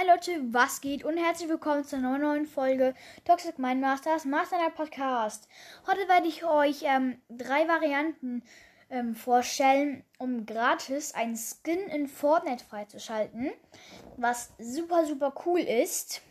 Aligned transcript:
Hi 0.00 0.06
Leute, 0.06 0.40
was 0.54 0.80
geht 0.80 1.04
und 1.04 1.18
herzlich 1.18 1.50
willkommen 1.50 1.84
zu 1.84 1.96
einer 1.96 2.16
neuen 2.16 2.46
Folge 2.46 2.94
Toxic 3.26 3.58
Mind 3.58 3.82
Masters 3.82 4.24
Master 4.24 4.56
Podcast. 4.74 5.46
Heute 5.86 6.08
werde 6.08 6.26
ich 6.26 6.42
euch 6.42 6.84
ähm, 6.84 7.20
drei 7.28 7.68
Varianten 7.68 8.42
ähm, 8.88 9.14
vorstellen, 9.14 10.02
um 10.16 10.46
gratis 10.46 11.12
einen 11.12 11.36
Skin 11.36 11.80
in 11.90 12.08
Fortnite 12.08 12.64
freizuschalten, 12.64 13.52
was 14.16 14.54
super 14.58 15.04
super 15.04 15.34
cool 15.44 15.60
ist. 15.60 16.22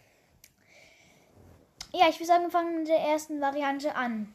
Ja, 1.92 2.10
ich 2.10 2.20
will 2.20 2.26
sagen, 2.26 2.46
wir 2.46 2.52
fangen 2.52 2.80
mit 2.80 2.88
der 2.88 3.00
ersten 3.00 3.40
Variante 3.40 3.94
an. 3.94 4.34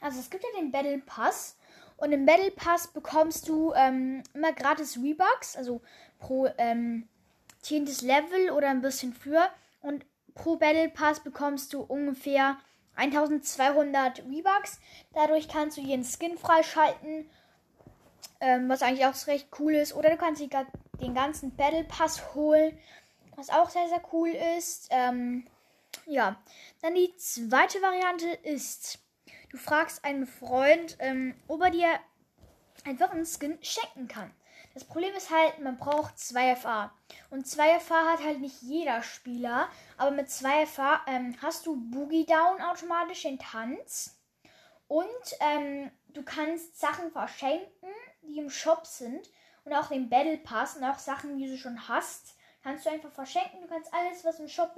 Also 0.00 0.18
es 0.18 0.30
gibt 0.30 0.44
ja 0.44 0.60
den 0.60 0.72
Battle 0.72 1.02
Pass 1.04 1.58
und 1.98 2.12
im 2.12 2.24
Battle 2.24 2.50
Pass 2.52 2.86
bekommst 2.88 3.50
du 3.50 3.74
ähm, 3.74 4.22
immer 4.32 4.54
gratis 4.54 4.96
Rebucks, 4.96 5.56
also 5.56 5.82
pro 6.18 6.48
ähm, 6.56 7.06
10. 7.62 7.86
Level 8.02 8.50
oder 8.50 8.68
ein 8.68 8.82
bisschen 8.82 9.14
früher. 9.14 9.48
Und 9.80 10.04
pro 10.34 10.56
Battle 10.56 10.88
Pass 10.88 11.20
bekommst 11.20 11.72
du 11.72 11.80
ungefähr 11.80 12.58
1200 12.96 14.18
V-Bucks. 14.18 14.80
Dadurch 15.14 15.48
kannst 15.48 15.76
du 15.76 15.80
jeden 15.80 16.04
Skin 16.04 16.36
freischalten, 16.36 17.28
ähm, 18.40 18.68
was 18.68 18.82
eigentlich 18.82 19.06
auch 19.06 19.26
recht 19.26 19.48
cool 19.58 19.74
ist. 19.74 19.94
Oder 19.94 20.10
du 20.10 20.16
kannst 20.16 20.42
den 20.42 21.14
ganzen 21.14 21.56
Battle 21.56 21.84
Pass 21.84 22.34
holen, 22.34 22.78
was 23.36 23.50
auch 23.50 23.70
sehr, 23.70 23.88
sehr 23.88 24.02
cool 24.12 24.28
ist. 24.58 24.88
Ähm, 24.90 25.46
ja, 26.06 26.36
dann 26.80 26.94
die 26.94 27.14
zweite 27.16 27.80
Variante 27.80 28.28
ist, 28.42 28.98
du 29.50 29.56
fragst 29.56 30.04
einen 30.04 30.26
Freund, 30.26 30.96
ähm, 30.98 31.34
ob 31.48 31.62
er 31.62 31.70
dir 31.70 32.00
einfach 32.84 33.10
einen 33.10 33.26
Skin 33.26 33.58
schenken 33.62 34.08
kann. 34.08 34.30
Das 34.74 34.84
Problem 34.84 35.14
ist 35.14 35.30
halt, 35.30 35.58
man 35.60 35.76
braucht 35.76 36.16
2FA. 36.16 36.90
Und 37.30 37.46
2FA 37.46 38.12
hat 38.12 38.22
halt 38.24 38.40
nicht 38.40 38.62
jeder 38.62 39.02
Spieler. 39.02 39.68
Aber 39.96 40.10
mit 40.10 40.28
2FA 40.28 41.00
ähm, 41.06 41.36
hast 41.42 41.66
du 41.66 41.76
Boogie 41.90 42.26
Down 42.26 42.60
automatisch 42.62 43.22
den 43.22 43.38
Tanz. 43.38 44.18
Und 44.88 45.08
ähm, 45.40 45.90
du 46.08 46.22
kannst 46.22 46.78
Sachen 46.78 47.10
verschenken, 47.10 47.88
die 48.22 48.38
im 48.38 48.50
Shop 48.50 48.86
sind. 48.86 49.28
Und 49.64 49.72
auch 49.74 49.88
den 49.88 50.08
Battle 50.08 50.38
Pass 50.38 50.76
und 50.76 50.84
auch 50.84 50.98
Sachen, 50.98 51.38
die 51.38 51.46
du 51.46 51.56
schon 51.56 51.88
hast, 51.88 52.34
kannst 52.62 52.86
du 52.86 52.90
einfach 52.90 53.12
verschenken. 53.12 53.62
Du 53.62 53.68
kannst 53.68 53.92
alles, 53.94 54.24
was 54.24 54.40
im 54.40 54.48
Shop 54.48 54.76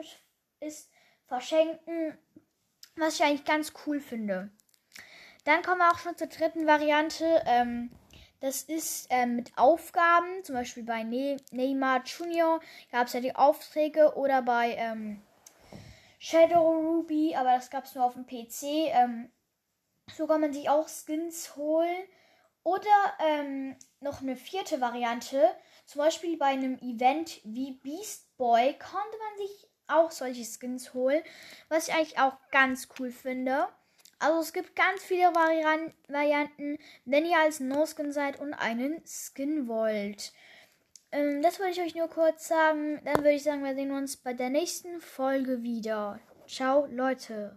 ist, 0.61 0.91
verschenken. 1.27 2.19
Was 2.97 3.15
ich 3.15 3.25
eigentlich 3.25 3.45
ganz 3.45 3.73
cool 3.87 4.01
finde. 4.01 4.51
Dann 5.45 5.63
kommen 5.63 5.79
wir 5.79 5.91
auch 5.91 5.99
schon 5.99 6.17
zur 6.17 6.29
dritten 6.29 6.67
Variante. 6.67 7.43
Ähm, 7.47 7.91
das 8.41 8.63
ist 8.63 9.07
ähm, 9.11 9.37
mit 9.37 9.57
Aufgaben, 9.57 10.45
zum 10.45 10.55
Beispiel 10.55 10.83
bei 10.83 11.03
ne 11.03 11.37
Neymar 11.51 12.03
Junior 12.05 12.61
gab 12.93 13.07
es 13.07 13.13
ja 13.13 13.21
die 13.21 13.35
Aufträge 13.35 14.17
oder 14.17 14.43
bei 14.43 14.75
ähm, 14.75 15.23
Shadow 16.19 16.73
Ruby, 16.73 17.35
aber 17.37 17.55
das 17.55 17.71
gab 17.71 17.85
es 17.85 17.95
nur 17.95 18.05
auf 18.05 18.15
dem 18.15 18.27
PC. 18.27 18.93
Ähm, 18.93 19.31
so 20.15 20.27
kann 20.27 20.41
man 20.41 20.53
sich 20.53 20.69
auch 20.69 20.89
Skins 20.89 21.57
holen. 21.57 22.05
Oder 22.63 23.15
ähm, 23.19 23.77
noch 24.01 24.23
eine 24.23 24.37
vierte 24.37 24.81
Variante, 24.81 25.55
zum 25.85 25.99
Beispiel 26.01 26.39
bei 26.39 26.47
einem 26.47 26.79
Event 26.79 27.41
wie 27.45 27.73
Beast 27.73 28.35
Boy 28.39 28.73
konnte 28.79 29.19
man 29.19 29.47
sich 29.47 29.69
auch 29.87 30.11
solche 30.11 30.45
Skins 30.45 30.95
holen, 30.95 31.23
was 31.69 31.89
ich 31.89 31.95
eigentlich 31.95 32.19
auch 32.19 32.39
ganz 32.51 32.89
cool 32.99 33.11
finde. 33.11 33.69
Also 34.19 34.41
es 34.41 34.53
gibt 34.53 34.77
ganz 34.77 35.03
viele 35.03 35.35
Varianten, 35.35 36.79
wenn 37.05 37.27
ihr 37.27 37.39
als 37.39 37.61
No-Skin 37.61 38.13
seid 38.13 38.41
und 38.41 38.55
einen 38.55 39.03
Skin 39.07 39.69
wollt. 39.69 40.33
Ähm, 41.13 41.43
das 41.43 41.61
wollte 41.61 41.73
ich 41.73 41.87
euch 41.87 41.95
nur 41.95 42.09
kurz 42.09 42.49
sagen. 42.49 43.01
Dann 43.05 43.19
würde 43.19 43.33
ich 43.33 43.43
sagen, 43.43 43.65
wir 43.65 43.75
sehen 43.75 43.93
uns 43.93 44.17
bei 44.17 44.33
der 44.33 44.51
nächsten 44.51 45.01
Folge 45.01 45.63
wieder. 45.63 46.21
Ciao, 46.47 46.87
Leute. 46.87 47.57